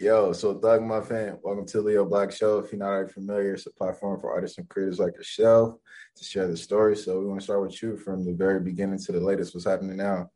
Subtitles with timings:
[0.00, 2.60] Yo, so Thug fan, welcome to Leo Black Show.
[2.60, 5.74] If you're not already familiar, it's a platform for artists and creators like yourself
[6.14, 6.96] to share the story.
[6.96, 9.56] So we want to start with you from the very beginning to the latest.
[9.56, 10.30] What's happening now?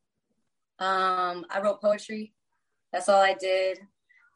[0.80, 2.34] Um, I wrote poetry.
[2.92, 3.78] That's all I did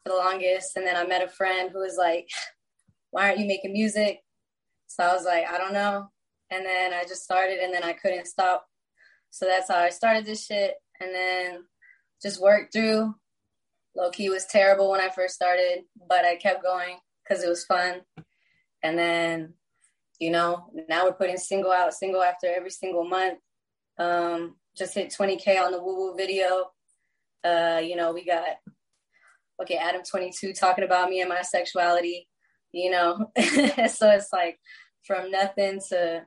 [0.01, 0.77] for the longest.
[0.77, 2.29] And then I met a friend who was like,
[3.11, 4.21] Why aren't you making music?
[4.87, 6.09] So I was like, I don't know.
[6.51, 8.65] And then I just started and then I couldn't stop.
[9.31, 10.75] So that's how I started this shit.
[11.01, 11.65] And then
[12.21, 13.13] just worked through
[13.97, 17.65] Low key was terrible when I first started, but I kept going because it was
[17.65, 18.01] fun.
[18.83, 19.55] And then,
[20.19, 23.39] you know, now we're putting single out, single after every single month.
[23.97, 26.67] Um, just hit 20K on the Woo Woo video.
[27.43, 28.45] Uh, you know, we got,
[29.63, 32.27] okay, Adam 22 talking about me and my sexuality,
[32.71, 33.31] you know.
[33.37, 34.59] so it's like
[35.07, 36.23] from nothing to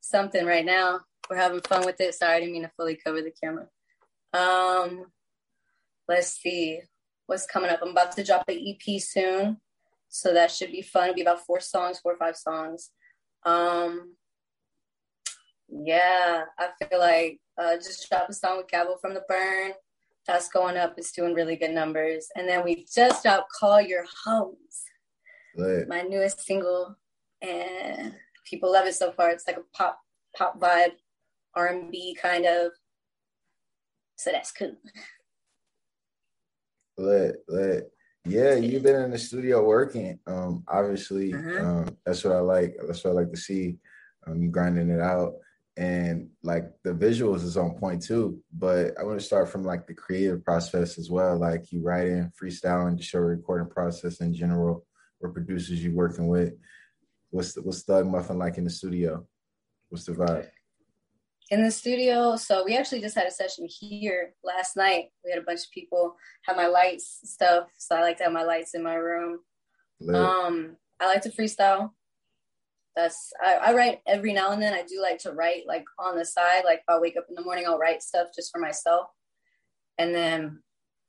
[0.00, 1.00] something right now.
[1.28, 2.14] We're having fun with it.
[2.14, 3.66] Sorry, I didn't mean to fully cover the camera.
[4.32, 5.06] Um,
[6.06, 6.82] let's see
[7.26, 7.80] what's coming up.
[7.82, 9.58] I'm about to drop an EP soon,
[10.08, 11.04] so that should be fun.
[11.04, 12.90] It'll be about four songs, four or five songs.
[13.44, 14.14] Um,
[15.68, 19.72] yeah, I feel like uh, just dropped a song with Gabbo from the Burn.
[20.26, 20.94] That's going up.
[20.96, 22.28] It's doing really good numbers.
[22.36, 24.54] And then we just dropped "Call Your Hoes,"
[25.56, 25.88] right.
[25.88, 26.96] my newest single,
[27.40, 28.14] and
[28.48, 29.30] people love it so far.
[29.30, 29.98] It's like a pop
[30.36, 30.92] pop vibe,
[31.54, 32.72] R and B kind of.
[34.16, 34.76] So that's cool.
[36.98, 37.92] Lit, lit.
[38.24, 40.18] Yeah, you've been in the studio working.
[40.26, 41.66] Um, obviously, uh-huh.
[41.66, 42.76] um, that's what I like.
[42.86, 43.78] That's what I like to see.
[44.26, 45.34] Um, you grinding it out,
[45.76, 48.40] and like the visuals is on point too.
[48.52, 51.36] But I want to start from like the creative process as well.
[51.36, 54.86] Like you writing, freestyling, the show recording process in general.
[55.18, 56.54] What producers you working with?
[57.30, 59.26] What's the, what's Thug Muffin like in the studio?
[59.88, 60.48] What's the vibe?
[61.52, 62.34] In the studio.
[62.34, 65.10] So we actually just had a session here last night.
[65.22, 67.68] We had a bunch of people have my lights stuff.
[67.76, 69.38] So I like to have my lights in my room.
[70.00, 70.16] Lit.
[70.16, 71.90] Um, I like to freestyle.
[72.96, 74.72] That's I, I, write every now and then.
[74.72, 76.62] I do like to write like on the side.
[76.64, 79.06] Like if I wake up in the morning, I'll write stuff just for myself,
[79.96, 80.62] and then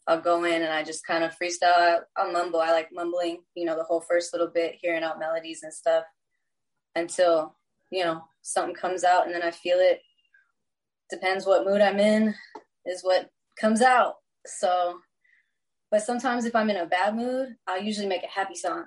[0.08, 2.00] I'll go in and I just kind of freestyle.
[2.16, 2.62] I'll mumble.
[2.62, 3.40] I like mumbling.
[3.56, 6.06] You know, the whole first little bit, hearing out melodies and stuff,
[6.96, 7.58] until
[7.92, 10.00] you know something comes out, and then I feel it
[11.13, 12.34] depends what mood I'm in,
[12.85, 13.29] is what
[13.59, 14.16] comes out.
[14.46, 15.00] So,
[15.91, 18.85] but sometimes if I'm in a bad mood, I'll usually make a happy song.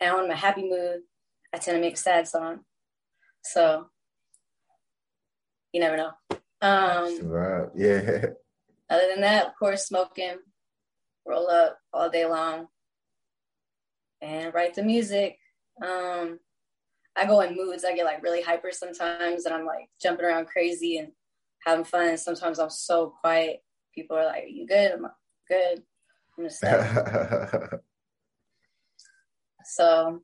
[0.00, 1.00] And when I'm in a happy mood,
[1.52, 2.60] I tend to make a sad song.
[3.42, 3.86] So,
[5.72, 6.10] you never know.
[6.60, 7.68] Um, right.
[7.76, 8.26] Yeah.
[8.90, 10.36] Other than that, of course, smoking,
[11.26, 12.68] roll up all day long,
[14.22, 15.38] and write the music.
[15.82, 16.38] Um,
[17.14, 17.84] I go in moods.
[17.84, 21.12] I get like really hyper sometimes, and I'm like jumping around crazy and
[21.66, 22.08] having fun.
[22.08, 23.62] And sometimes I'm so quiet.
[23.94, 24.92] People are like, Are you good?
[24.92, 25.12] I'm like,
[25.48, 25.82] good.
[26.38, 27.70] I'm just like,
[29.64, 30.22] so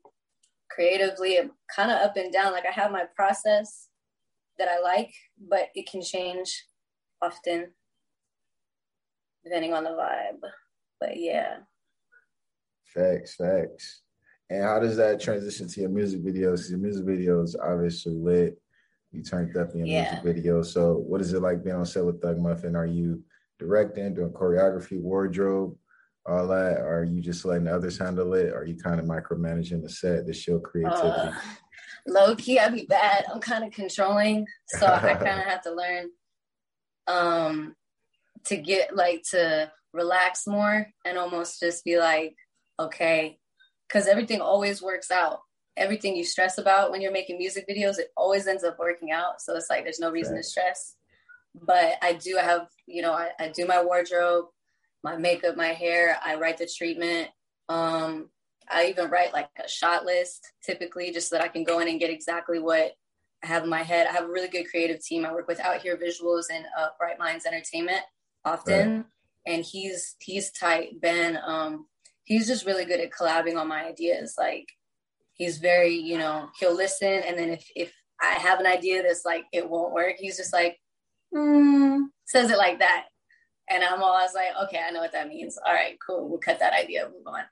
[0.70, 1.38] creatively,
[1.74, 2.52] kind of up and down.
[2.52, 3.88] Like I have my process
[4.58, 6.66] that I like, but it can change
[7.22, 7.72] often
[9.44, 10.40] depending on the vibe.
[11.00, 11.58] But yeah.
[12.86, 14.02] Facts, facts.
[14.50, 16.70] And how does that transition to your music videos?
[16.70, 18.60] Your music videos obviously lit.
[19.14, 20.02] You turned up in your yeah.
[20.02, 20.62] music video.
[20.62, 22.76] So what is it like being on set with Thug Muffin?
[22.76, 23.22] Are you
[23.58, 25.76] directing, doing choreography, wardrobe,
[26.26, 26.80] all that?
[26.80, 28.48] Or are you just letting others handle it?
[28.48, 31.06] Or are you kind of micromanaging the set to show creativity?
[31.08, 31.32] Uh,
[32.06, 33.24] low key, I'd be bad.
[33.32, 34.46] I'm kind of controlling.
[34.66, 36.10] So I kind of have to learn
[37.06, 37.74] um
[38.46, 42.34] to get like to relax more and almost just be like,
[42.80, 43.38] okay,
[43.88, 45.40] because everything always works out
[45.76, 49.40] everything you stress about when you're making music videos, it always ends up working out.
[49.40, 50.42] So it's like there's no reason right.
[50.42, 50.96] to stress.
[51.54, 54.46] But I do have, you know, I, I, do my wardrobe,
[55.02, 56.18] my makeup, my hair.
[56.24, 57.28] I write the treatment.
[57.68, 58.30] Um,
[58.68, 61.88] I even write like a shot list typically just so that I can go in
[61.88, 62.92] and get exactly what
[63.42, 64.06] I have in my head.
[64.06, 66.88] I have a really good creative team I work with out here, Visuals and uh,
[66.98, 68.02] Bright Minds Entertainment
[68.44, 68.96] often.
[68.96, 69.04] Right.
[69.46, 71.00] And he's he's tight.
[71.00, 71.86] Ben, um,
[72.24, 74.34] he's just really good at collabing on my ideas.
[74.38, 74.68] Like
[75.34, 77.08] he's very, you know, he'll listen.
[77.08, 80.52] And then if, if I have an idea that's like, it won't work, he's just
[80.52, 80.78] like,
[81.32, 83.06] hmm, says it like that.
[83.68, 85.58] And I'm always like, okay, I know what that means.
[85.64, 86.28] All right, cool.
[86.28, 87.44] We'll cut that idea, move on.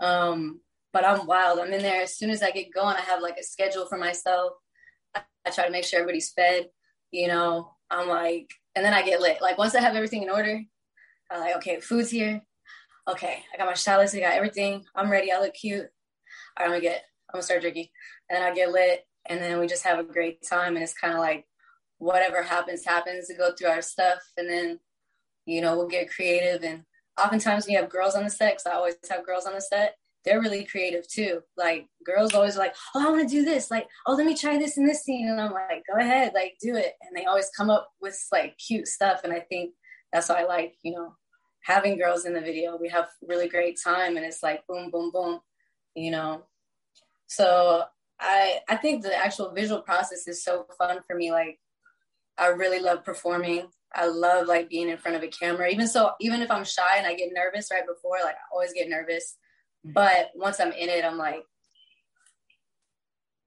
[0.00, 0.60] Um,
[0.92, 1.58] but I'm wild.
[1.58, 2.96] I'm in there as soon as I get going.
[2.96, 4.52] I have like a schedule for myself.
[5.14, 6.68] I, I try to make sure everybody's fed.
[7.10, 9.40] You know, I'm like, and then I get lit.
[9.40, 10.60] Like once I have everything in order,
[11.30, 12.42] I'm like, okay, food's here.
[13.08, 14.14] Okay, I got my shot list.
[14.14, 14.84] I got everything.
[14.94, 15.32] I'm ready.
[15.32, 15.80] I look cute.
[15.80, 15.86] All
[16.58, 17.04] right, I'm gonna get
[17.34, 17.88] I'm gonna start drinking,
[18.30, 21.14] and I get lit, and then we just have a great time, and it's kind
[21.14, 21.46] of like
[21.98, 24.78] whatever happens happens to go through our stuff, and then
[25.44, 26.84] you know we'll get creative and
[27.22, 29.96] oftentimes you have girls on the set, because I always have girls on the set,
[30.24, 31.40] they're really creative too.
[31.56, 33.70] Like girls always like, oh, I want to do this.
[33.70, 35.28] Like, oh, let me try this in this scene.
[35.28, 36.94] And I'm like, go ahead, like do it.
[37.02, 39.20] And they always come up with like cute stuff.
[39.24, 39.74] And I think
[40.12, 41.14] that's why I like, you know,
[41.62, 42.76] having girls in the video.
[42.76, 45.40] We have really great time and it's like boom, boom, boom,
[45.94, 46.44] you know.
[47.26, 47.84] So
[48.20, 51.30] I I think the actual visual process is so fun for me.
[51.32, 51.58] Like
[52.38, 53.68] I really love performing.
[53.94, 55.68] I love like being in front of a camera.
[55.68, 58.72] Even so, even if I'm shy and I get nervous right before, like I always
[58.72, 59.36] get nervous.
[59.86, 59.92] Mm-hmm.
[59.92, 61.44] But once I'm in it, I'm like,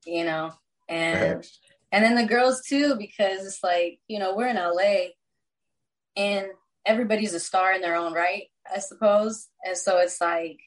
[0.06, 0.54] you know,
[0.88, 1.46] and
[1.92, 5.12] and then the girls too, because it's like, you know, we're in LA
[6.16, 6.48] and
[6.86, 8.44] everybody's a star in their own right,
[8.74, 9.48] I suppose.
[9.66, 10.60] And so it's like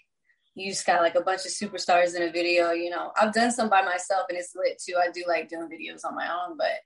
[0.55, 3.13] you just got like a bunch of superstars in a video, you know.
[3.21, 4.97] I've done some by myself and it's lit too.
[5.01, 6.81] I do like doing videos on my own, but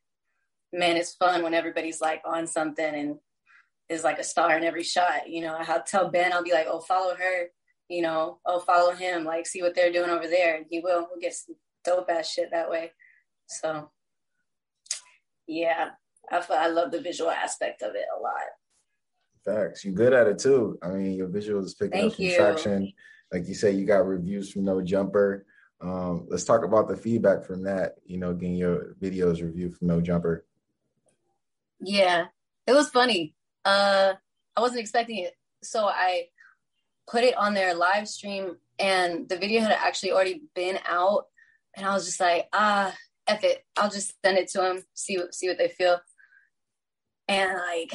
[0.72, 3.16] man, it's fun when everybody's like on something and
[3.88, 5.28] is like a star in every shot.
[5.28, 7.46] You know, I'll tell Ben, I'll be like, oh, follow her,
[7.88, 10.56] you know, oh, follow him, like see what they're doing over there.
[10.56, 12.92] And he will, we'll get some dope ass shit that way.
[13.46, 13.90] So
[15.46, 15.90] yeah,
[16.30, 18.32] I, I love the visual aspect of it a lot.
[19.44, 19.84] Facts.
[19.84, 20.78] You're good at it too.
[20.82, 22.36] I mean, your visuals is picking Thank up some you.
[22.36, 22.92] traction.
[23.34, 25.44] Like you say, you got reviews from No Jumper.
[25.80, 27.96] Um, let's talk about the feedback from that.
[28.06, 30.46] You know, getting your videos reviewed from No Jumper.
[31.80, 32.26] Yeah,
[32.68, 33.34] it was funny.
[33.64, 34.12] Uh,
[34.56, 35.32] I wasn't expecting it,
[35.64, 36.28] so I
[37.10, 41.24] put it on their live stream, and the video had actually already been out,
[41.76, 42.94] and I was just like, ah,
[43.26, 45.98] f it, I'll just send it to them, see what see what they feel,
[47.26, 47.92] and like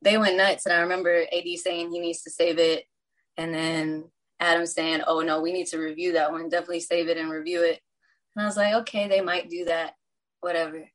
[0.00, 0.64] they went nuts.
[0.64, 2.84] And I remember AD saying he needs to save it,
[3.36, 4.04] and then
[4.40, 7.62] Adam saying, oh no, we need to review that one, definitely save it and review
[7.62, 7.80] it.
[8.36, 9.94] And I was like, okay, they might do that,
[10.40, 10.88] whatever.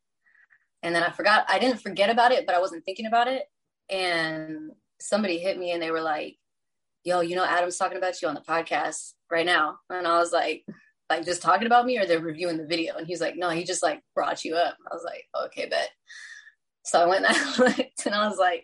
[0.81, 3.43] And then I forgot, I didn't forget about it, but I wasn't thinking about it.
[3.89, 6.37] And somebody hit me and they were like,
[7.03, 9.77] yo, you know, Adam's talking about you on the podcast right now.
[9.89, 10.65] And I was like,
[11.09, 12.95] like just talking about me or they're reviewing the video?
[12.95, 14.77] And he's like, no, he just like brought you up.
[14.89, 15.89] I was like, okay, bet.
[16.85, 18.63] So I went and I looked and I was like,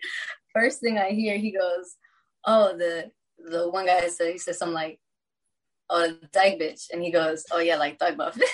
[0.54, 1.96] first thing I hear, he goes,
[2.46, 3.12] oh, the
[3.46, 5.00] the one guy said, he said something like,
[5.90, 6.88] oh, the dyke bitch.
[6.92, 8.38] And he goes, oh yeah, like thug buff.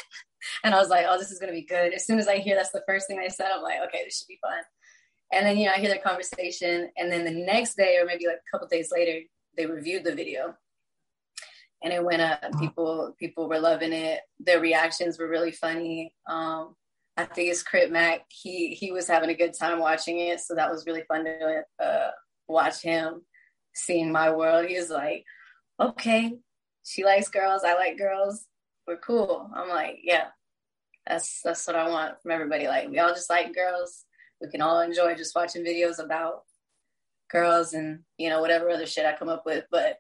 [0.64, 1.94] And I was like, oh, this is going to be good.
[1.94, 4.20] As soon as I hear that's the first thing they said, I'm like, okay, this
[4.20, 4.60] should be fun.
[5.34, 6.90] And then, you know, I hear their conversation.
[6.98, 9.26] And then the next day, or maybe like a couple days later,
[9.58, 10.56] they reviewed the video.
[11.84, 12.42] And it went up.
[12.60, 14.22] People people were loving it.
[14.40, 16.14] Their reactions were really funny.
[16.28, 16.76] Um,
[17.18, 18.22] I think it's Crip Mac.
[18.30, 21.64] He he was having a good time watching it, so that was really fun to
[21.84, 22.12] uh,
[22.48, 23.22] watch him
[23.76, 24.66] seeing my world.
[24.66, 25.26] He was like,
[25.80, 26.34] "Okay,
[26.84, 27.64] she likes girls.
[27.64, 28.46] I like girls
[28.88, 29.50] we're cool.
[29.54, 30.28] I'm like, yeah,
[31.08, 32.68] that's that's what I want from everybody.
[32.68, 34.06] Like we all just like girls.
[34.42, 36.44] We can all enjoy just watching videos about
[37.32, 39.66] girls and you know whatever other shit I come up with.
[39.72, 39.98] But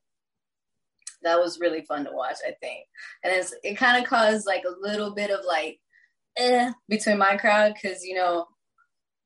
[1.23, 2.85] that was really fun to watch, I think.
[3.23, 5.79] And it's it kind of caused like a little bit of like
[6.37, 8.45] eh between my crowd because you know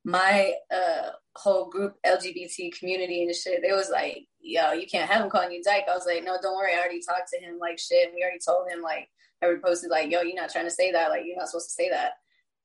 [0.06, 1.10] my uh
[1.40, 5.52] whole group LGBT community and shit, they was like, yo, you can't have him calling
[5.52, 5.86] you dyke.
[5.90, 8.12] I was like, no, don't worry, I already talked to him like shit.
[8.14, 9.10] We already told him like
[9.42, 11.10] I reposted like, yo, you're not trying to say that.
[11.10, 12.14] Like, you're not supposed to say that.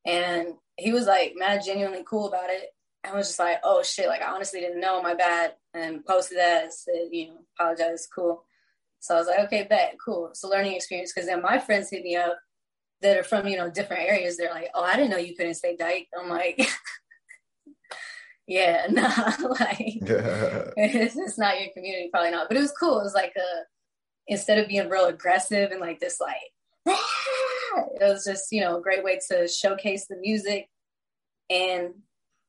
[0.04, 2.70] And he was like mad genuinely cool about it.
[3.04, 5.54] I was just like, oh shit, like I honestly didn't know, my bad.
[5.72, 8.44] And posted that, said, you know, apologize, cool.
[9.00, 10.28] So I was like, okay, bet, cool.
[10.28, 11.12] It's a learning experience.
[11.12, 12.38] Cause then my friends hit me up
[13.02, 14.36] that are from, you know, different areas.
[14.36, 16.08] They're like, oh, I didn't know you couldn't say dyke.
[16.18, 16.56] I'm like,
[18.46, 19.78] yeah, nah, like
[20.76, 22.48] it's, it's not your community, probably not.
[22.48, 23.00] But it was cool.
[23.00, 23.64] It was like a
[24.26, 26.36] instead of being real aggressive and like this like
[26.86, 30.68] it was just you know a great way to showcase the music
[31.50, 31.90] and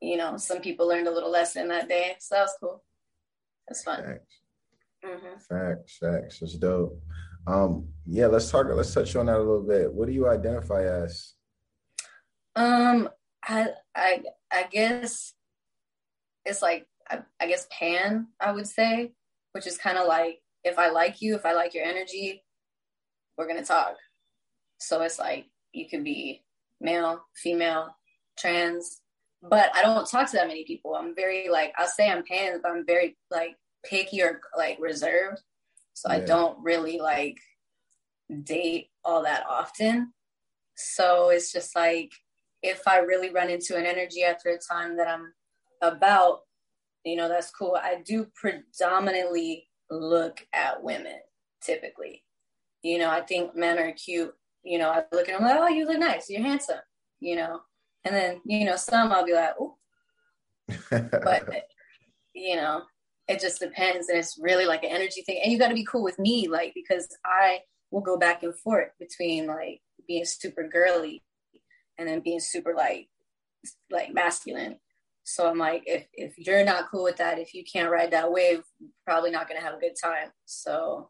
[0.01, 2.83] you know some people learned a little lesson that day so that was cool
[3.67, 4.39] that's fun facts.
[5.05, 5.37] Mm-hmm.
[5.49, 6.97] facts facts it's dope
[7.47, 10.83] um yeah let's talk let's touch on that a little bit what do you identify
[10.83, 11.33] as
[12.55, 13.09] um
[13.43, 14.21] i i
[14.51, 15.33] i guess
[16.45, 19.11] it's like I, I guess pan i would say
[19.51, 22.43] which is kind of like if i like you if i like your energy
[23.37, 23.95] we're gonna talk
[24.77, 26.43] so it's like you could be
[26.81, 27.95] male, female,
[28.37, 29.01] trans,
[29.41, 30.95] but I don't talk to that many people.
[30.95, 35.41] I'm very like I'll say I'm pan, but I'm very like picky or like reserved.
[35.93, 36.17] So yeah.
[36.17, 37.37] I don't really like
[38.43, 40.13] date all that often.
[40.75, 42.11] So it's just like
[42.61, 45.33] if I really run into an energy after a time that I'm
[45.87, 46.41] about,
[47.03, 47.77] you know, that's cool.
[47.81, 51.19] I do predominantly look at women
[51.61, 52.23] typically.
[52.81, 55.67] You know, I think men are cute you know, I look at them like, oh,
[55.67, 56.79] you look nice, you're handsome,
[57.19, 57.61] you know.
[58.03, 59.77] And then, you know, some I'll be like, oh.
[60.89, 61.67] but,
[62.33, 62.81] you know,
[63.27, 64.09] it just depends.
[64.09, 65.39] And it's really like an energy thing.
[65.43, 67.59] And you got to be cool with me, like, because I
[67.91, 71.23] will go back and forth between like being super girly
[71.99, 73.07] and then being super like,
[73.91, 74.77] like masculine.
[75.27, 78.31] So I'm like, if, if you're not cool with that, if you can't ride that
[78.31, 78.61] wave,
[79.05, 80.29] probably not going to have a good time.
[80.45, 81.09] So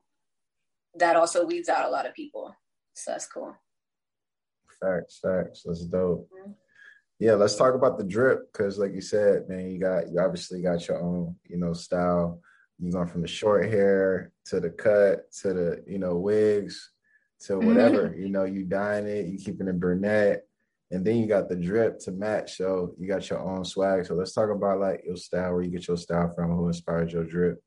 [0.96, 2.56] that also weeds out a lot of people.
[2.94, 3.54] So that's cool.
[4.82, 5.64] Facts, facts.
[5.66, 6.30] That's dope.
[6.32, 6.52] Mm-hmm.
[7.20, 10.62] Yeah, let's talk about the drip because, like you said, man, you got you obviously
[10.62, 12.42] got your own, you know, style.
[12.80, 16.92] You going from the short hair to the cut to the, you know, wigs
[17.42, 17.68] to mm-hmm.
[17.68, 18.10] whatever.
[18.10, 18.22] Mm-hmm.
[18.22, 20.45] You know, you dyeing it, you keeping it brunette,
[20.96, 22.56] and then you got the drip to match.
[22.56, 24.06] So you got your own swag.
[24.06, 27.12] So let's talk about like your style, where you get your style from, who inspired
[27.12, 27.62] your drip.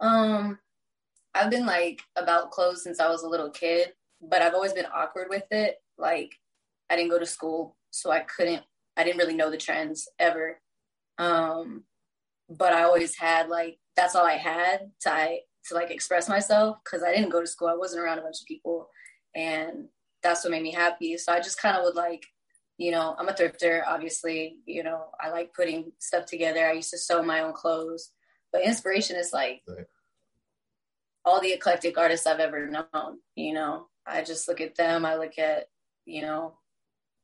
[0.00, 0.58] Um,
[1.34, 4.86] I've been like about clothes since I was a little kid, but I've always been
[4.94, 5.76] awkward with it.
[5.98, 6.34] Like
[6.88, 8.62] I didn't go to school so I couldn't
[8.96, 10.60] I didn't really know the trends ever.
[11.18, 11.84] Um,
[12.48, 16.78] but I always had like that's all I had to I, to like express myself
[16.82, 17.68] because I didn't go to school.
[17.68, 18.88] I wasn't around a bunch of people,
[19.34, 19.88] and
[20.28, 21.16] that's what made me happy.
[21.16, 22.26] So I just kind of would like,
[22.76, 23.82] you know, I'm a thrifter.
[23.86, 26.66] Obviously, you know, I like putting stuff together.
[26.66, 28.12] I used to sew my own clothes,
[28.52, 29.86] but inspiration is like right.
[31.24, 33.18] all the eclectic artists I've ever known.
[33.34, 35.04] You know, I just look at them.
[35.04, 35.66] I look at
[36.04, 36.54] you know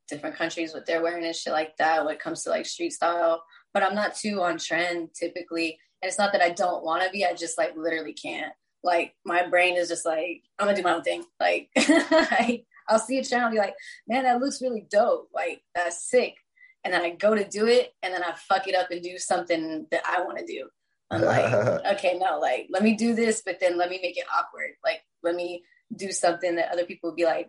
[0.09, 2.93] different countries what they're wearing and shit like that when it comes to like street
[2.93, 3.43] style.
[3.73, 5.79] But I'm not too on trend typically.
[6.03, 8.53] And it's not that I don't want to be, I just like literally can't.
[8.83, 11.25] Like my brain is just like, I'm gonna do my own thing.
[11.41, 13.75] Like I, I'll see a channel and be like,
[14.07, 15.29] man, that looks really dope.
[15.35, 16.37] Like that's sick.
[16.85, 19.19] And then I go to do it and then I fuck it up and do
[19.19, 20.69] something that I want to do.
[21.11, 21.53] I'm like,
[21.95, 24.73] okay, no, like let me do this, but then let me make it awkward.
[24.85, 25.65] Like let me
[25.95, 27.49] do something that other people would be like,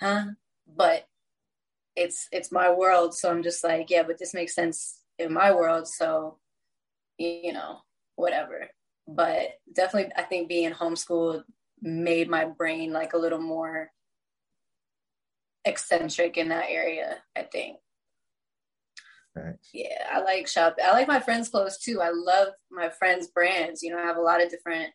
[0.00, 0.24] huh?
[0.66, 1.06] But
[1.96, 5.52] it's it's my world so i'm just like yeah but this makes sense in my
[5.52, 6.38] world so
[7.18, 7.80] you know
[8.16, 8.68] whatever
[9.06, 11.42] but definitely i think being homeschooled
[11.82, 13.90] made my brain like a little more
[15.70, 17.76] eccentric in that area i think
[19.34, 19.68] Thanks.
[19.72, 23.82] yeah i like shop i like my friends clothes too i love my friends brands
[23.82, 24.90] you know i have a lot of different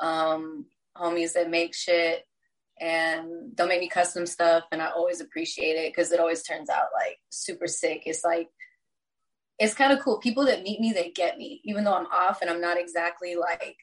[0.00, 0.66] um
[0.96, 2.24] homies that make shit
[2.80, 6.68] and they'll make me custom stuff and I always appreciate it because it always turns
[6.68, 8.02] out like super sick.
[8.04, 8.48] It's like
[9.58, 10.18] it's kind of cool.
[10.18, 13.36] People that meet me, they get me, even though I'm off and I'm not exactly
[13.36, 13.76] like,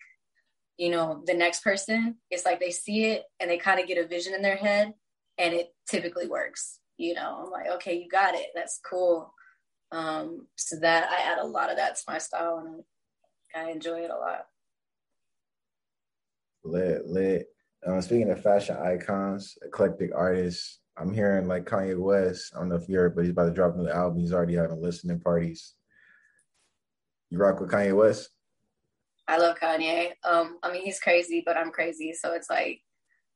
[0.78, 2.18] you know, the next person.
[2.30, 4.94] It's like they see it and they kind of get a vision in their head
[5.38, 6.80] and it typically works.
[6.98, 8.48] You know, I'm like, okay, you got it.
[8.54, 9.34] That's cool.
[9.92, 12.84] Um, so that I add a lot of that to my style and
[13.56, 14.46] I enjoy it a lot.
[16.64, 17.48] Lit, lit.
[17.86, 22.54] Uh, speaking of fashion icons, eclectic artists, I'm hearing like Kanye West.
[22.56, 24.20] I don't know if you heard, but he's about to drop a new album.
[24.20, 25.74] He's already having listening parties.
[27.30, 28.30] You rock with Kanye West?
[29.28, 30.12] I love Kanye.
[30.24, 32.82] Um, I mean, he's crazy, but I'm crazy, so it's like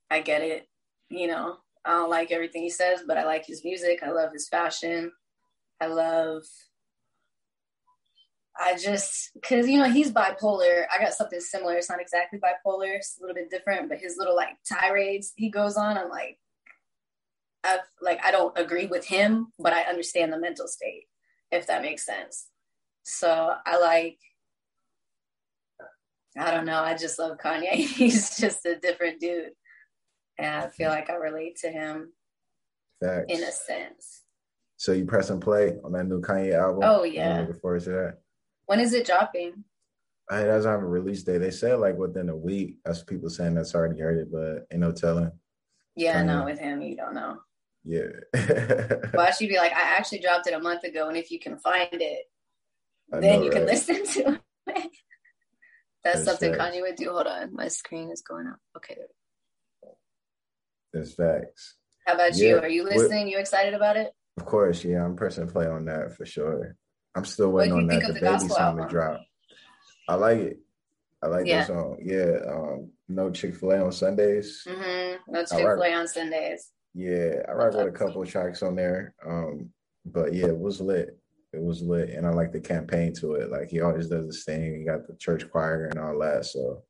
[0.10, 0.68] I get it.
[1.10, 4.03] You know, I don't like everything he says, but I like his music.
[4.03, 5.12] I love his fashion.
[5.79, 6.44] I love
[8.60, 10.86] I just because you know he's bipolar.
[10.94, 11.75] I got something similar.
[11.75, 12.96] It's not exactly bipolar.
[12.96, 15.98] It's a little bit different, but his little like tirades he goes on.
[15.98, 16.39] I'm like,
[17.63, 21.03] I've like I don't agree with him, but I understand the mental state,
[21.51, 22.48] if that makes sense.
[23.03, 24.17] So I like.
[26.39, 26.82] I don't know.
[26.84, 27.72] I just love Kanye.
[27.74, 29.53] He's just a different dude,
[30.38, 32.13] and I feel like I relate to him
[33.03, 33.25] Facts.
[33.29, 34.24] in a sense.
[34.77, 36.82] So you press and play on that new Kanye album?
[36.84, 37.39] Oh yeah.
[37.39, 38.17] looking forward to that.
[38.67, 39.63] When is it dropping?
[40.29, 41.39] I it doesn't have a release date.
[41.39, 42.77] They said like within a week.
[42.86, 45.32] That's people saying that's already heard it, but ain't no telling.
[45.96, 47.38] Yeah, no, with him, you don't know.
[47.84, 48.08] Yeah.
[49.13, 51.58] Why should be like, I actually dropped it a month ago, and if you can
[51.58, 52.25] find it,
[53.12, 53.58] I then know, you right?
[53.58, 54.41] can listen to it.
[54.67, 54.86] that's,
[56.03, 56.75] that's something facts.
[56.75, 57.12] Kanye would do.
[57.12, 58.60] Hold on, my screen is going up.
[58.75, 58.98] Okay.
[60.94, 61.75] That's facts.
[62.06, 62.50] How about yeah.
[62.50, 62.58] you?
[62.60, 63.25] Are you listening?
[63.25, 64.12] What, you excited about it?
[64.38, 65.03] Of course, yeah.
[65.03, 66.75] I'm pressing play on that for sure.
[67.15, 68.01] I'm still waiting on that.
[68.08, 69.22] The, the baby song to drop.
[70.08, 70.60] I like it.
[71.22, 71.60] I like yeah.
[71.60, 71.98] that song.
[72.03, 72.38] Yeah.
[72.50, 74.63] Um, no Chick Fil A on Sundays.
[74.67, 75.32] Mm-hmm.
[75.34, 76.72] No Chick Fil A on Sundays.
[76.94, 79.13] Yeah, I with a couple of tracks on there.
[79.24, 79.70] Um,
[80.06, 81.17] but yeah, it was lit.
[81.53, 83.51] It was lit, and I like the campaign to it.
[83.51, 84.79] Like he always does this thing.
[84.79, 86.46] He got the church choir and all that.
[86.46, 86.84] So,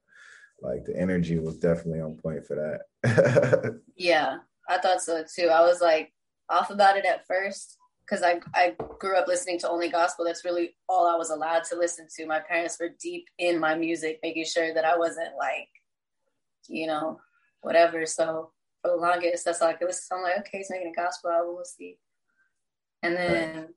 [0.61, 2.55] like the energy was definitely on point for
[3.03, 3.79] that.
[3.95, 4.37] yeah,
[4.69, 5.47] I thought so too.
[5.47, 6.13] I was like
[6.49, 10.25] off about it at first, because I, I grew up listening to only gospel.
[10.25, 12.25] That's really all I was allowed to listen to.
[12.25, 15.67] My parents were deep in my music, making sure that I wasn't like,
[16.67, 17.19] you know,
[17.61, 18.05] whatever.
[18.05, 20.15] So for the longest, that's all I could listen to.
[20.15, 21.55] I'm like, okay, he's making a gospel album.
[21.55, 21.97] We'll see.
[23.03, 23.67] And then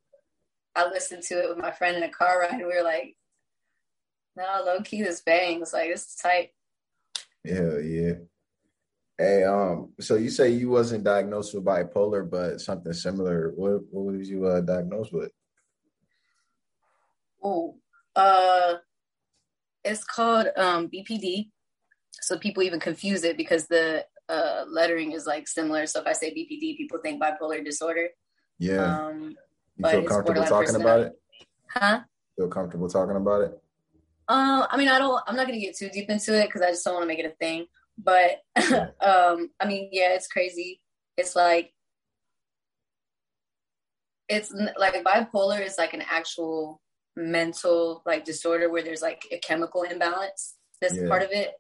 [0.76, 2.52] I listened to it with my friend in a car ride.
[2.52, 3.16] And we were like,
[4.37, 5.72] No, low key, this bangs.
[5.72, 6.50] Like it's tight.
[7.44, 8.12] Yeah, yeah.
[9.18, 13.52] Hey, um, so you say you wasn't diagnosed with bipolar, but something similar.
[13.54, 15.30] What what was you uh, diagnosed with?
[17.42, 17.76] Oh,
[18.16, 18.75] uh,
[19.85, 21.50] it's called um BPD.
[22.23, 25.87] So people even confuse it because the uh, lettering is like similar.
[25.87, 28.09] So if I say BPD, people think bipolar disorder.
[28.59, 29.06] Yeah.
[29.06, 29.37] Um,
[29.76, 31.12] you feel comfortable talking about it?
[31.68, 32.00] Huh?
[32.37, 33.62] Feel comfortable talking about it?
[34.30, 35.20] Uh, I mean, I don't.
[35.26, 37.18] I'm not gonna get too deep into it because I just don't want to make
[37.18, 37.66] it a thing.
[37.99, 38.42] But
[39.00, 40.80] um, I mean, yeah, it's crazy.
[41.16, 41.72] It's like
[44.28, 46.80] it's like bipolar is like an actual
[47.16, 50.54] mental like disorder where there's like a chemical imbalance.
[50.80, 51.08] That's yeah.
[51.08, 51.50] part of it.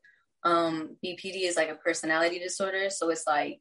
[0.44, 3.58] Um, BPD is like a personality disorder, so it's like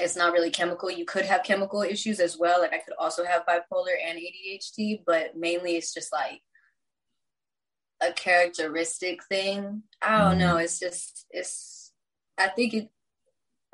[0.00, 0.90] it's not really chemical.
[0.90, 2.60] You could have chemical issues as well.
[2.60, 6.42] Like I could also have bipolar and ADHD, but mainly it's just like
[8.02, 9.82] a characteristic thing.
[10.02, 10.54] I don't know.
[10.54, 10.64] Mm-hmm.
[10.64, 11.92] It's just it's
[12.38, 12.90] I think it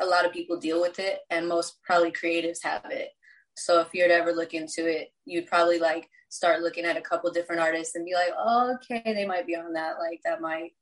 [0.01, 3.11] a lot of people deal with it and most probably creatives have it.
[3.57, 7.01] So if you're to ever look into it, you'd probably like start looking at a
[7.01, 9.99] couple different artists and be like, oh, okay, they might be on that.
[9.99, 10.73] Like that might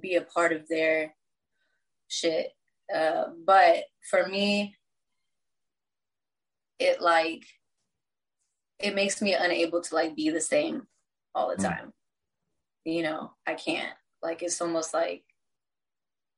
[0.00, 1.14] be a part of their
[2.08, 2.48] shit.
[2.92, 4.74] Uh, but for me,
[6.80, 7.44] it like
[8.80, 10.86] it makes me unable to like be the same
[11.34, 11.68] all the mm.
[11.68, 11.92] time.
[12.84, 13.92] You know, I can't.
[14.22, 15.24] Like it's almost like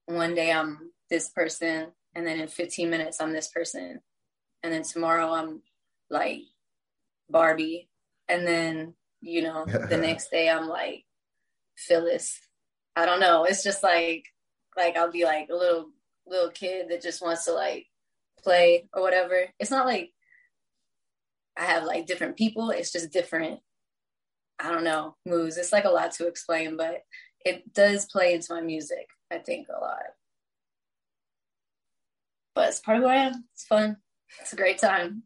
[0.07, 4.01] one day I'm this person and then in 15 minutes I'm this person
[4.63, 5.63] and then tomorrow I'm
[6.11, 6.41] like
[7.29, 7.89] Barbie
[8.29, 11.05] and then you know the next day I'm like
[11.77, 12.41] Phyllis.
[12.95, 13.45] I don't know.
[13.45, 14.25] It's just like
[14.77, 15.91] like I'll be like a little
[16.27, 17.87] little kid that just wants to like
[18.43, 19.47] play or whatever.
[19.59, 20.13] It's not like
[21.57, 22.71] I have like different people.
[22.71, 23.61] It's just different.
[24.59, 25.57] I don't know moves.
[25.57, 27.03] It's like a lot to explain, but
[27.45, 29.09] it does play into my music.
[29.31, 30.03] I think a lot.
[32.55, 33.45] But it's part of who I am.
[33.53, 33.97] It's fun.
[34.41, 35.25] It's a great time.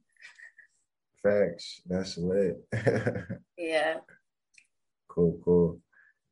[1.22, 1.80] Facts.
[1.86, 2.56] That's lit.
[3.58, 3.98] yeah.
[5.08, 5.80] Cool, cool.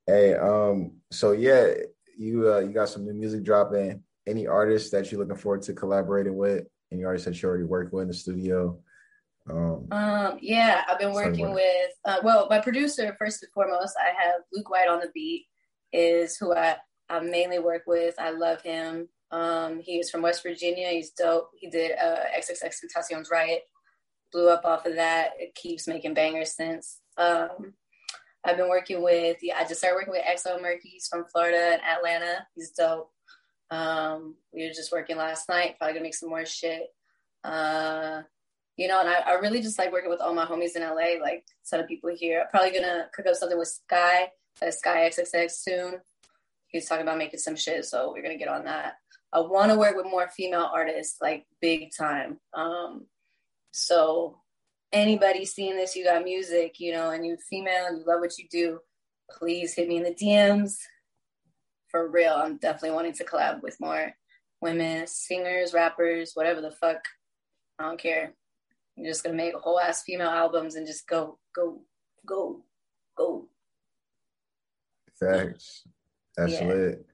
[0.07, 1.75] Hey, um, so yeah,
[2.17, 5.73] you uh you got some new music dropping any artists that you're looking forward to
[5.73, 6.67] collaborating with?
[6.93, 8.79] Any artists that you already worked with in the studio?
[9.51, 13.97] Um, um yeah, I've been working with uh, well, my producer first and foremost.
[13.99, 15.47] I have Luke White on the beat,
[15.93, 16.77] is who I
[17.09, 18.15] I mainly work with.
[18.19, 19.09] I love him.
[19.31, 20.89] Um, he is from West Virginia.
[20.89, 21.51] He's dope.
[21.59, 23.63] He did uh, XXXTentacion's Riot,
[24.33, 25.33] blew up off of that.
[25.39, 27.01] It keeps making bangers since.
[27.17, 27.75] Um,
[28.45, 30.89] I've been working with yeah, I just started working with XO Murky.
[30.89, 32.47] He's from Florida and Atlanta.
[32.55, 33.11] He's dope.
[33.71, 36.87] Um, we were just working last night, probably gonna make some more shit.
[37.45, 38.23] Uh,
[38.79, 41.21] you know, and I, I really just like working with all my homies in LA,
[41.21, 42.41] like a ton of people here.
[42.41, 44.31] I'm probably gonna cook up something with Sky,
[44.63, 45.95] uh, Sky XXX soon.
[46.69, 48.95] He's talking about making some shit, so we're gonna get on that.
[49.33, 52.39] I want to work with more female artists, like big time.
[52.55, 53.07] Um,
[53.73, 54.39] so
[54.91, 58.39] anybody seeing this, you got music, you know, and you're female and you love what
[58.39, 58.79] you do,
[59.31, 60.79] please hit me in the DMs
[61.89, 64.15] for real, I'm definitely wanting to collab with more
[64.61, 67.01] women, singers, rappers, whatever the fuck.
[67.79, 68.35] I don't care.
[68.99, 71.83] I'm just gonna make whole ass female albums and just go, go,
[72.27, 72.65] go,
[73.17, 73.49] go.
[75.21, 75.85] Thanks.
[76.37, 76.67] That's yeah.
[76.67, 77.07] lit.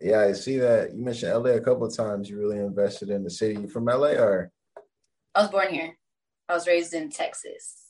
[0.00, 0.94] Yeah, I see that.
[0.94, 2.28] You mentioned LA a couple of times.
[2.28, 3.60] You really invested in the city.
[3.60, 4.50] You from LA or?
[5.34, 5.96] I was born here.
[6.48, 7.84] I was raised in Texas.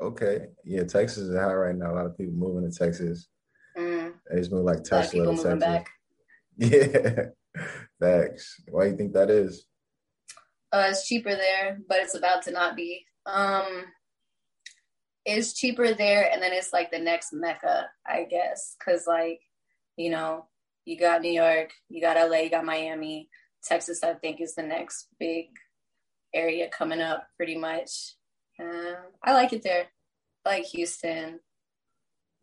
[0.00, 0.46] Okay.
[0.64, 1.92] Yeah, Texas is hot right now.
[1.92, 3.28] A lot of people moving to Texas.
[3.76, 4.12] Mm.
[4.30, 5.24] They just move like Tesla.
[5.24, 5.88] Moving back.
[6.56, 7.30] Yeah,
[8.00, 8.60] facts.
[8.68, 9.66] Why do you think that is?
[10.74, 13.04] Uh, it's cheaper there, but it's about to not be.
[13.26, 13.84] Um,
[15.24, 19.40] it's cheaper there, and then it's like the next mecca, I guess, because like,
[19.96, 20.46] you know,
[20.84, 23.28] you got New York, you got LA, you got Miami,
[23.62, 24.02] Texas.
[24.02, 25.46] I think is the next big
[26.34, 28.16] area coming up, pretty much.
[28.60, 29.86] Uh, I like it there.
[30.44, 31.38] I like Houston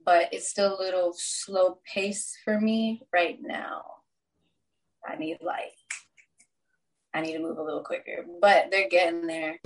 [0.06, 3.84] but it's still a little slow pace for me right now.
[5.08, 5.74] I need like
[7.14, 9.60] I need to move a little quicker, but they're getting there.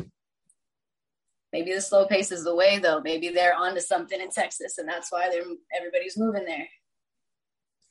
[1.53, 2.99] Maybe the slow pace is the way though.
[3.01, 5.45] Maybe they're onto something in Texas and that's why they're
[5.77, 6.67] everybody's moving there.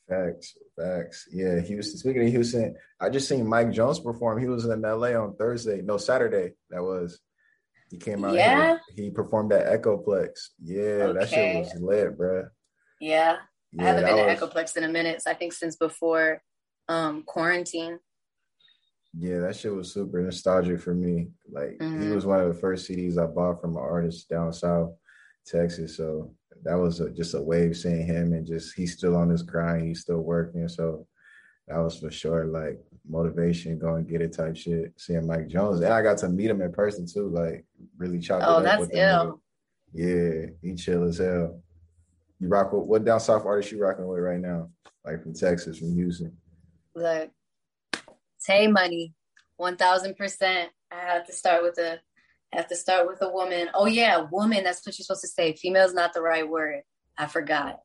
[0.07, 1.27] Facts, facts.
[1.31, 1.97] Yeah, Houston.
[1.97, 4.39] Speaking of Houston, I just seen Mike Jones perform.
[4.39, 5.81] He was in LA on Thursday.
[5.81, 6.53] No, Saturday.
[6.69, 7.19] That was.
[7.89, 8.35] He came out.
[8.35, 8.65] Yeah.
[8.65, 9.05] Here.
[9.05, 10.49] He performed at Echoplex.
[10.61, 11.19] Yeah, okay.
[11.19, 12.45] that shit was lit, bro.
[13.01, 13.37] Yeah.
[13.71, 14.39] yeah I haven't been was...
[14.39, 15.23] to Echoplex in a minute.
[15.23, 16.41] So I think since before
[16.87, 17.97] um quarantine.
[19.17, 21.29] Yeah, that shit was super nostalgic for me.
[21.49, 22.01] Like mm-hmm.
[22.01, 24.91] he was one of the first CDs I bought from an artist down south,
[25.45, 25.95] Texas.
[25.95, 29.43] So that was a, just a wave seeing him and just he's still on his
[29.43, 30.67] grind, he's still working.
[30.67, 31.07] So
[31.67, 34.93] that was for sure like motivation, go and get it type shit.
[34.97, 37.65] Seeing Mike Jones, and I got to meet him in person too, like
[37.97, 39.41] really chop oh, up ill.
[39.93, 41.61] Yeah, he chill as hell.
[42.39, 44.69] You rock with what down south artist you rocking with right now?
[45.05, 46.35] Like from Texas, from Houston.
[46.95, 47.29] Look,
[48.45, 49.13] Tay Money,
[49.57, 50.69] one thousand percent.
[50.91, 51.99] I have to start with a
[52.53, 53.69] have to start with a woman.
[53.73, 54.63] Oh yeah, woman.
[54.63, 55.53] That's what you're supposed to say.
[55.53, 56.81] Female is not the right word.
[57.17, 57.79] I forgot.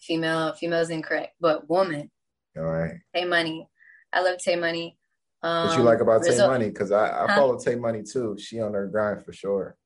[0.00, 2.10] Female, female is incorrect, but woman.
[2.56, 3.00] All right.
[3.14, 3.68] Tay Money.
[4.12, 4.96] I love Tay Money.
[5.42, 6.68] Um, what you like about Tay Money?
[6.68, 7.36] Because I, I huh?
[7.36, 8.36] follow Tay Money too.
[8.38, 9.76] She on her grind for sure.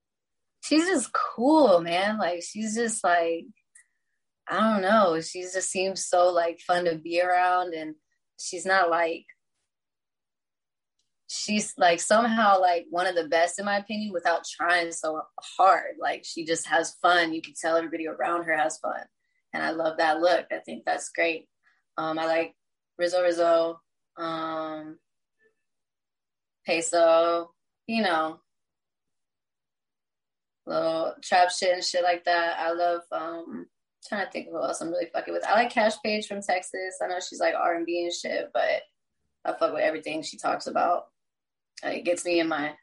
[0.62, 2.18] She's just cool, man.
[2.18, 3.46] Like she's just like
[4.48, 5.20] I don't know.
[5.20, 7.94] She just seems so like fun to be around, and
[8.38, 9.24] she's not like
[11.34, 15.94] she's like somehow like one of the best in my opinion without trying so hard.
[15.98, 17.32] Like she just has fun.
[17.32, 19.00] You can tell everybody around her has fun,
[19.54, 20.46] and I love that look.
[20.52, 21.48] I think that's great.
[21.96, 22.54] Um, I like
[22.98, 23.80] Rizzo Rizzo,
[24.18, 24.98] um,
[26.66, 27.52] Peso,
[27.86, 28.40] you know,
[30.66, 32.58] little trap shit and shit like that.
[32.58, 33.66] I love um
[34.06, 35.46] trying to think of who else I'm really fucking with.
[35.46, 36.98] I like Kash Paige from Texas.
[37.02, 38.82] I know she's like R and B and shit, but
[39.46, 41.06] I fuck with everything she talks about.
[41.82, 42.74] It gets me in my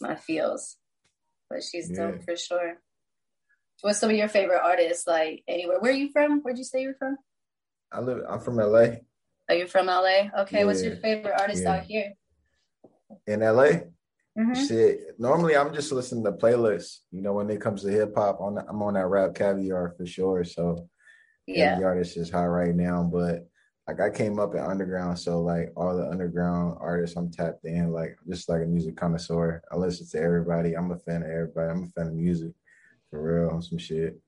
[0.00, 0.76] my feels.
[1.48, 2.10] But she's yeah.
[2.10, 2.74] dope for sure.
[3.80, 5.06] What's some of your favorite artists?
[5.06, 5.78] Like anywhere?
[5.80, 6.40] Where are you from?
[6.40, 7.16] Where'd you say you're from?
[7.92, 8.22] I live.
[8.28, 8.86] I'm from LA.
[9.48, 10.28] Are you from LA?
[10.40, 10.60] Okay.
[10.60, 10.64] Yeah.
[10.64, 11.74] What's your favorite artist yeah.
[11.74, 12.12] out here?
[13.26, 13.84] In LA?
[14.36, 14.66] Mm-hmm.
[14.66, 15.00] Shit.
[15.18, 17.00] Normally, I'm just listening to playlists.
[17.12, 20.44] You know, when it comes to hip hop, on I'm on that RapCaviar for sure.
[20.44, 20.88] So,
[21.46, 23.04] yeah, the artist is high right now.
[23.04, 23.46] But
[23.86, 27.92] like, I came up in underground, so like all the underground artists, I'm tapped in.
[27.92, 29.62] Like, just like a music connoisseur.
[29.70, 30.74] I listen to everybody.
[30.74, 31.70] I'm a fan of everybody.
[31.70, 32.52] I'm a fan of music
[33.10, 34.18] for real on some shit.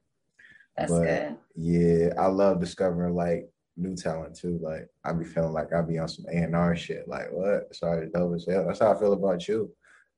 [0.77, 1.37] That's but, good.
[1.55, 4.59] Yeah, I love discovering like new talent too.
[4.63, 7.09] Like I be feeling like I be on some A and R shit.
[7.09, 7.75] Like what?
[7.75, 8.67] Sorry, dope as hell.
[8.67, 9.73] That's how I feel about you.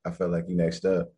[0.04, 1.12] I feel like you next up.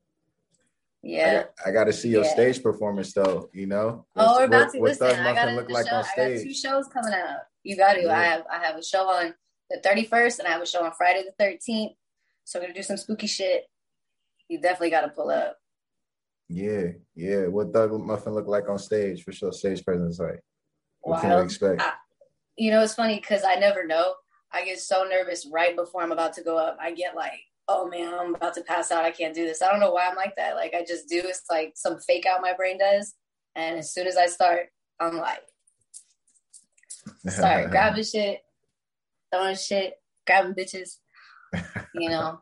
[1.03, 1.45] Yeah.
[1.65, 2.33] I, I got to see your yeah.
[2.33, 4.05] stage performance though, you know?
[4.17, 5.21] Oh, we're about what, to listen.
[5.21, 6.19] I got look like show, on stage?
[6.19, 7.41] I got two shows coming out.
[7.63, 8.03] You got to.
[8.03, 8.19] Yeah.
[8.19, 9.35] I have I have a show on
[9.71, 11.95] the 31st and I have a show on Friday the 13th.
[12.45, 13.65] So we're going to do some spooky shit.
[14.49, 15.57] You definitely got to pull up.
[16.49, 17.47] Yeah, yeah.
[17.47, 19.53] What Thug Muffin look like on stage for sure?
[19.53, 20.41] Stage presence like.
[21.03, 21.81] What can we expect?
[21.81, 21.93] I,
[22.57, 24.15] you know, it's funny because I never know.
[24.53, 26.77] I get so nervous right before I'm about to go up.
[26.81, 29.05] I get like oh man, I'm about to pass out.
[29.05, 29.63] I can't do this.
[29.63, 30.57] I don't know why I'm like that.
[30.57, 31.23] Like I just do.
[31.25, 33.15] It's like some fake out my brain does.
[33.55, 34.67] And as soon as I start,
[34.99, 35.39] I'm like,
[37.29, 38.41] start grabbing shit,
[39.33, 39.95] throwing shit,
[40.27, 40.97] grabbing bitches,
[41.95, 42.41] you know,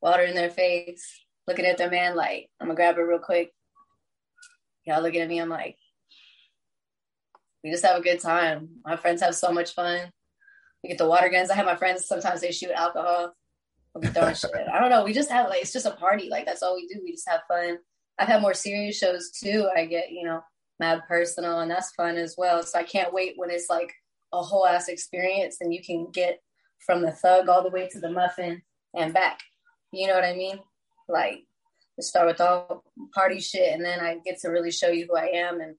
[0.00, 3.52] water in their face, looking at their man like, I'm gonna grab it real quick.
[4.84, 5.76] Y'all looking at me, I'm like,
[7.62, 8.68] we just have a good time.
[8.84, 10.12] My friends have so much fun
[10.82, 11.50] we get the water guns.
[11.50, 13.34] I have my friends sometimes they shoot alcohol.
[13.94, 14.50] We throwing shit.
[14.72, 15.04] I don't know.
[15.04, 16.28] We just have like it's just a party.
[16.30, 17.00] Like that's all we do.
[17.02, 17.78] We just have fun.
[18.18, 19.68] I've had more serious shows too.
[19.74, 20.40] I get you know
[20.80, 22.62] mad personal, and that's fun as well.
[22.62, 23.92] So I can't wait when it's like
[24.32, 26.40] a whole ass experience, and you can get
[26.84, 28.62] from the thug all the way to the muffin
[28.94, 29.40] and back.
[29.92, 30.58] You know what I mean?
[31.08, 31.44] Like
[32.00, 35.26] start with all party shit, and then I get to really show you who I
[35.26, 35.60] am.
[35.60, 35.76] And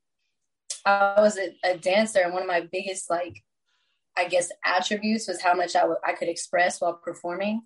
[0.85, 3.43] I was a, a dancer, and one of my biggest like
[4.17, 7.63] I guess attributes was how much I, w- I could express while performing,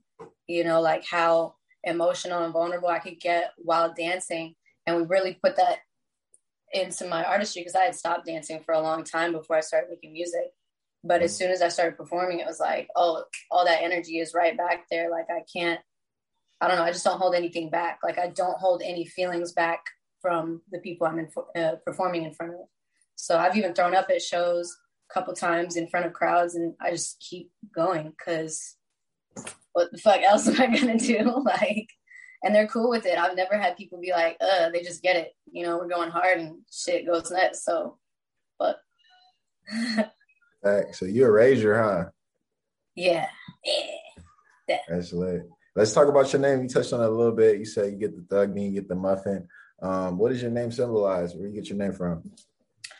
[0.47, 4.55] you know, like how emotional and vulnerable I could get while dancing.
[4.85, 5.79] And we really put that
[6.73, 9.89] into my artistry because I had stopped dancing for a long time before I started
[9.89, 10.51] making music.
[11.03, 14.33] But as soon as I started performing, it was like, oh, all that energy is
[14.33, 15.09] right back there.
[15.09, 15.79] Like I can't,
[16.59, 17.99] I don't know, I just don't hold anything back.
[18.03, 19.79] Like I don't hold any feelings back
[20.21, 21.29] from the people I'm in,
[21.61, 22.59] uh, performing in front of.
[23.15, 24.75] So I've even thrown up at shows
[25.09, 28.75] a couple times in front of crowds and I just keep going because
[29.73, 31.41] what the fuck else am I gonna do?
[31.45, 31.87] like,
[32.43, 33.17] and they're cool with it.
[33.17, 35.35] I've never had people be like, uh, they just get it.
[35.51, 37.63] You know, we're going hard and shit goes nuts.
[37.63, 37.97] So,
[38.59, 38.81] but.
[40.93, 42.09] so you're a rager, huh?
[42.95, 43.27] Yeah.
[44.67, 44.77] Yeah.
[44.87, 45.47] That's lit.
[45.75, 46.63] Let's talk about your name.
[46.63, 47.59] You touched on it a little bit.
[47.59, 49.47] You said you get the thug, then you get the muffin.
[49.81, 51.35] Um, what does your name symbolize?
[51.35, 52.23] Where you get your name from?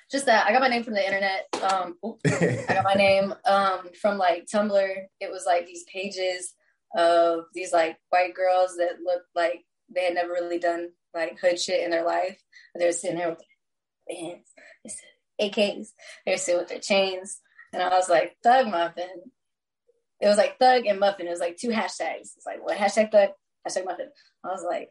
[0.09, 1.47] just that I got my name from the internet.
[1.69, 4.95] Um, I got my name um, from like Tumblr.
[5.19, 6.53] It was like these pages
[6.95, 11.59] of these like white girls that looked like they had never really done like hood
[11.59, 12.39] shit in their life.
[12.75, 13.41] They're sitting there with
[14.07, 14.49] their bands,
[15.41, 15.87] AKs.
[16.25, 17.39] They're sitting with their chains,
[17.73, 19.31] and I was like, Thug Muffin.
[20.19, 21.27] It was like Thug and Muffin.
[21.27, 22.33] It was like two hashtags.
[22.35, 23.29] It's like what hashtag Thug,
[23.67, 24.09] hashtag Muffin.
[24.43, 24.89] I was like,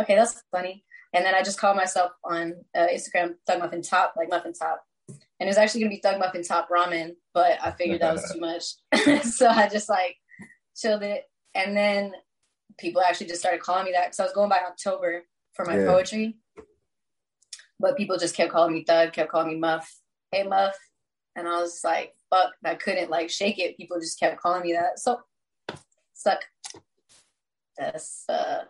[0.00, 0.84] okay, that's funny.
[1.14, 4.82] And then I just called myself on uh, Instagram Thug Muffin Top, like Muffin Top.
[5.08, 8.30] And it was actually gonna be Thug Muffin Top Ramen, but I figured that was
[8.32, 9.24] too much.
[9.24, 10.16] so I just like
[10.76, 11.24] chilled it.
[11.56, 12.12] And then
[12.78, 15.78] people actually just started calling me that because I was going by October for my
[15.78, 15.86] yeah.
[15.86, 16.36] poetry.
[17.80, 19.92] But people just kept calling me Thug, kept calling me Muff.
[20.30, 20.76] Hey Muff.
[21.34, 23.76] And I was like, fuck, I couldn't like shake it.
[23.76, 24.98] People just kept calling me that.
[24.98, 25.20] So
[26.12, 26.40] suck.
[27.76, 28.64] That's uh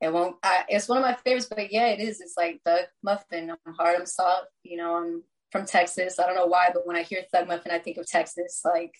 [0.00, 2.20] it won't I, it's one of my favorites, but yeah, it is.
[2.20, 3.50] It's like Thug Muffin.
[3.50, 6.18] I'm hard, I'm soft, you know, I'm from Texas.
[6.18, 8.62] I don't know why, but when I hear Thug Muffin, I think of Texas.
[8.64, 8.94] Like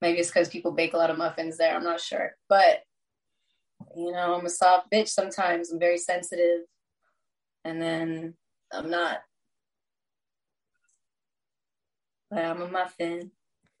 [0.00, 1.74] maybe it's because people bake a lot of muffins there.
[1.74, 2.36] I'm not sure.
[2.48, 2.82] But
[3.96, 5.70] you know, I'm a soft bitch sometimes.
[5.70, 6.62] I'm very sensitive.
[7.64, 8.34] And then
[8.72, 9.18] I'm not.
[12.30, 13.30] But I'm a muffin.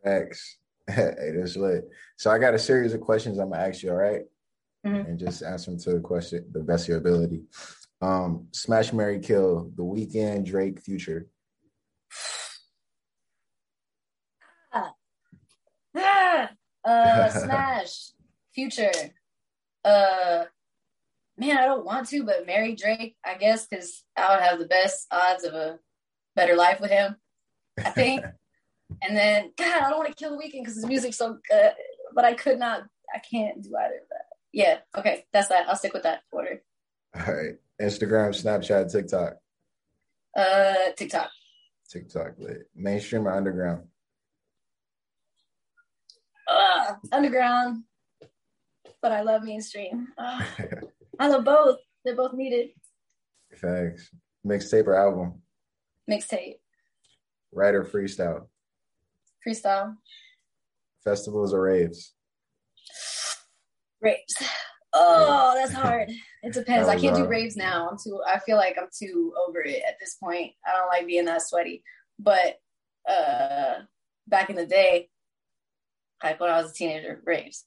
[0.04, 0.58] Thanks.
[0.90, 1.88] hey, that's lit.
[2.16, 4.22] So I got a series of questions I'm gonna ask you, all right?
[4.86, 5.10] mm-hmm.
[5.10, 7.42] And just answer them to the question the best of your ability.
[8.00, 11.28] Um, Smash Mary Kill, The Weeknd, Drake, Future.
[14.72, 14.94] Ah.
[15.96, 16.50] Ah.
[16.84, 18.12] Uh, Smash,
[18.54, 18.92] Future.
[19.84, 20.44] Uh,
[21.38, 24.66] man, I don't want to, but marry Drake, I guess, because I would have the
[24.66, 25.78] best odds of a
[26.36, 27.16] better life with him.
[27.78, 28.24] I think.
[29.02, 31.72] and then, God, I don't want to kill the Weeknd because his music's so good,
[32.14, 32.82] but I could not.
[33.14, 34.26] I can't do either of that.
[34.52, 34.78] Yeah.
[34.96, 35.68] Okay, that's that.
[35.68, 36.62] I'll stick with that order.
[37.14, 37.54] All right.
[37.80, 39.34] Instagram, Snapchat, TikTok.
[40.36, 41.30] Uh, TikTok.
[41.88, 42.68] TikTok lit.
[42.74, 43.84] Mainstream or underground?
[46.50, 47.84] Uh, underground
[49.02, 50.08] but I love mainstream.
[50.18, 51.78] I love both.
[52.04, 52.70] They're both needed.
[53.56, 54.10] Thanks.
[54.46, 55.42] Mixtape or album?
[56.10, 56.56] Mixtape.
[57.52, 58.46] Writer freestyle?
[59.46, 59.96] Freestyle.
[61.04, 62.14] Festivals or raves?
[64.00, 64.34] Raves.
[64.92, 66.10] Oh, that's hard.
[66.42, 66.88] It depends.
[66.88, 67.26] I can't hard.
[67.26, 67.90] do raves now.
[67.90, 68.18] I'm too.
[68.26, 70.52] I feel like I'm too over it at this point.
[70.66, 71.82] I don't like being that sweaty.
[72.18, 72.56] But
[73.06, 73.80] uh
[74.26, 75.10] back in the day,
[76.22, 77.64] like when I was a teenager, raves.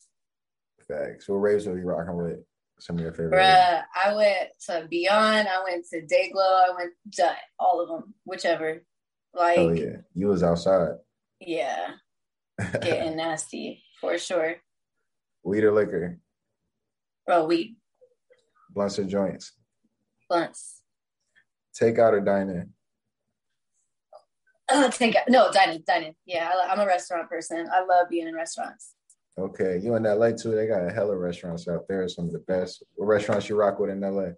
[0.87, 1.27] Facts.
[1.27, 2.39] What raves are you rocking with?
[2.79, 3.37] Some of your favorite.
[3.37, 5.47] Bruh, I went to Beyond.
[5.47, 6.69] I went to Dayglow.
[6.69, 8.83] I went to all of them, whichever.
[9.33, 10.95] Like, oh yeah, you was outside.
[11.39, 11.91] Yeah,
[12.81, 14.57] getting nasty for sure.
[15.43, 16.19] Weed or liquor?
[17.25, 17.75] Bro, weed.
[18.71, 19.53] Blunts or joints?
[20.29, 20.81] Blunts.
[21.73, 22.73] Take out or dine in?
[24.91, 25.23] Take out.
[25.29, 25.83] No, dining, in.
[25.85, 26.15] Dine in.
[26.25, 27.67] Yeah, I, I'm a restaurant person.
[27.71, 28.95] I love being in restaurants.
[29.37, 30.55] Okay, you in LA too?
[30.55, 32.07] They got a hella restaurants out there.
[32.07, 32.83] Some of the best.
[32.95, 34.31] What restaurants you rock with in LA?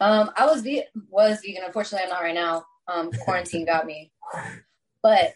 [0.00, 1.62] Um, I was ve- was vegan.
[1.64, 2.64] Unfortunately, I'm not right now.
[2.88, 4.12] Um, quarantine got me,
[5.02, 5.34] but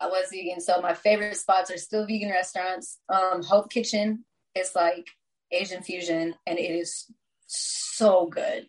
[0.00, 0.60] I was vegan.
[0.60, 2.98] So my favorite spots are still vegan restaurants.
[3.08, 5.08] Um, Hope Kitchen is like
[5.50, 7.06] Asian fusion, and it is
[7.46, 8.66] so good.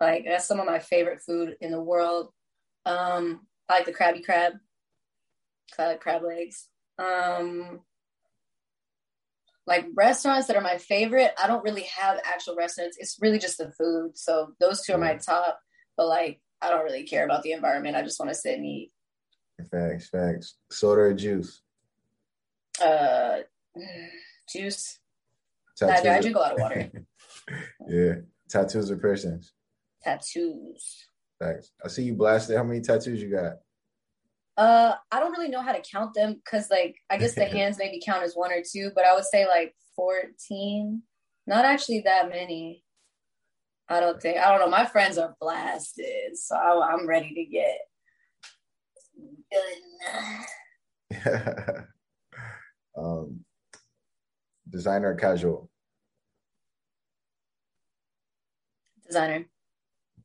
[0.00, 2.30] Like that's some of my favorite food in the world.
[2.86, 4.52] Um, I like the Krabby Krab.
[5.78, 6.68] I like crab legs.
[6.98, 7.80] Um,
[9.66, 12.98] like restaurants that are my favorite i don't really have actual restaurants.
[12.98, 14.16] It's really just the food.
[14.16, 15.58] So those two are my top
[15.96, 17.96] but like i don't really care about the environment.
[17.96, 18.92] I just want to sit and eat.
[19.70, 20.56] Facts facts.
[20.70, 21.62] Soda or juice?
[22.82, 23.38] Uh
[24.52, 24.98] juice.
[25.82, 26.90] I, I drink a lot of water.
[27.88, 28.14] Yeah.
[28.48, 29.52] Tattoos or piercings?
[30.02, 31.08] Tattoos
[31.44, 31.72] Thanks.
[31.84, 33.54] i see you blasted how many tattoos you got
[34.56, 37.76] uh, I don't really know how to count them because, like, I guess the hands
[37.76, 41.02] maybe count as one or two, but I would say like 14.
[41.46, 42.84] Not actually that many.
[43.88, 44.38] I don't think.
[44.38, 44.70] I don't know.
[44.70, 47.78] My friends are blasted, so I, am ready to get
[51.12, 51.84] good.
[52.96, 53.40] um,
[54.70, 55.68] designer casual?
[59.06, 59.44] Designer.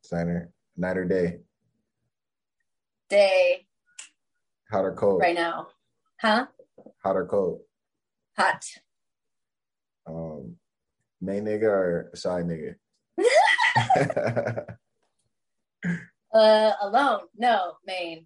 [0.01, 0.51] Designer.
[0.79, 1.39] Night or day?
[3.09, 3.67] Day.
[4.71, 5.19] Hot or cold?
[5.21, 5.67] Right now.
[6.21, 6.45] Huh?
[7.03, 7.59] Hot or cold?
[8.37, 8.63] Hot.
[10.07, 10.55] Um,
[11.19, 12.75] main nigga or side nigga?
[16.33, 17.23] uh, alone.
[17.35, 18.25] No, main.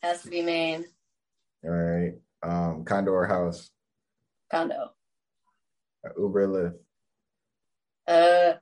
[0.00, 0.84] Has to be main.
[1.64, 2.12] All right.
[2.44, 3.72] Um, condo or house?
[4.52, 4.92] Condo.
[6.06, 6.76] Uh, Uber Lyft?
[8.06, 8.58] Uh,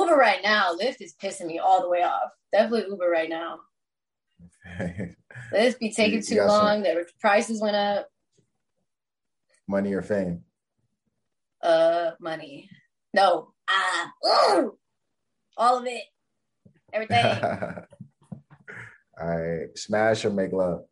[0.00, 0.74] Uber right now.
[0.74, 2.30] Lyft is pissing me all the way off.
[2.52, 3.60] Definitely Uber right now.
[5.52, 6.82] This be taking too long.
[6.82, 8.08] The prices went up.
[9.68, 10.42] Money or fame?
[11.62, 12.68] Uh, money.
[13.14, 13.52] No.
[13.68, 14.76] Ah, ooh,
[15.56, 16.02] all of it.
[16.92, 17.24] Everything.
[19.20, 19.68] all right.
[19.76, 20.84] Smash or make love?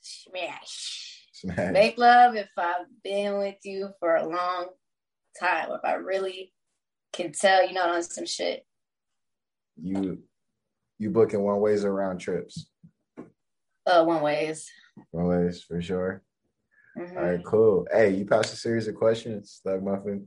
[0.00, 1.26] Smash.
[1.32, 1.72] Smash.
[1.72, 4.68] Make love if I've been with you for a long
[5.38, 5.70] time.
[5.72, 6.52] If I really
[7.14, 8.64] can tell you're not on some shit.
[9.80, 10.18] you
[10.98, 12.66] you booking one ways or round trips?
[13.86, 14.70] Uh, one ways.
[15.10, 16.22] One ways for sure.
[16.96, 17.16] Mm-hmm.
[17.18, 17.86] All right, cool.
[17.92, 20.26] Hey, you passed a series of questions, Thug Muffin.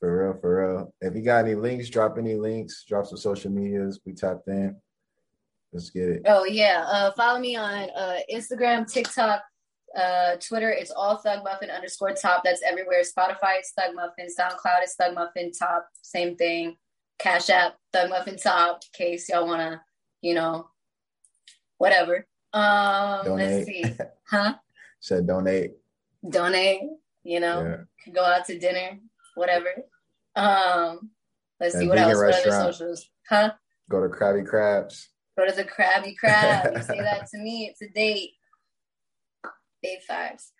[0.00, 0.94] For real, for real.
[1.00, 4.00] If you got any links, drop any links, drop some social medias.
[4.06, 4.76] We tapped in.
[5.72, 6.22] Let's get it.
[6.26, 6.84] Oh yeah.
[6.88, 9.42] Uh follow me on uh Instagram, TikTok,
[9.96, 10.70] uh Twitter.
[10.70, 12.42] It's all Thug Muffin underscore top.
[12.44, 13.02] That's everywhere.
[13.02, 15.88] Spotify it's Thug Muffin, SoundCloud it's Thug Muffin top.
[16.02, 16.76] Same thing.
[17.18, 19.82] Cash App, Thug Muffin top, in case y'all wanna,
[20.20, 20.68] you know,
[21.78, 22.26] whatever.
[22.52, 23.50] Um donate.
[23.50, 23.84] let's see.
[24.24, 24.54] Huh?
[25.00, 25.72] Said donate.
[26.28, 26.82] Donate,
[27.22, 28.12] you know, yeah.
[28.12, 28.98] go out to dinner,
[29.34, 29.70] whatever.
[30.36, 31.10] Um
[31.60, 32.16] let's see what else.
[32.16, 33.08] What other socials?
[33.28, 33.52] Huh?
[33.90, 35.06] Go to Krabby Krabs.
[35.36, 36.76] Go to the Krabby Krab.
[36.76, 38.32] You say that to me, it's a date.
[39.82, 40.52] Date fives.